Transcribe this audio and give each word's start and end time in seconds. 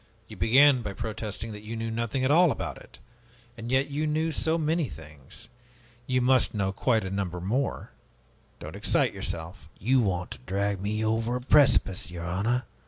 You 0.27 0.35
began 0.35 0.81
by 0.81 0.93
protesting 0.93 1.51
that 1.51 1.61
you 1.61 1.75
knew 1.75 1.91
nothing 1.91 2.23
at 2.23 2.31
all 2.31 2.49
about 2.51 2.79
it. 2.79 2.97
And 3.55 3.71
yet 3.71 3.91
you 3.91 4.07
knew 4.07 4.31
so 4.31 4.57
many 4.57 4.89
things. 4.89 5.47
You 6.07 6.21
must 6.21 6.55
know 6.55 6.71
quite 6.71 7.03
a 7.03 7.11
number 7.11 7.39
more. 7.39 7.91
Don't 8.59 8.75
excite 8.75 9.13
yourself." 9.13 9.69
"You 9.77 9.99
want 9.99 10.31
to 10.31 10.39
drag 10.47 10.81
me 10.81 11.05
over 11.05 11.35
a 11.35 11.41
precipice, 11.41 12.09
your 12.09 12.23
honor! 12.25 12.63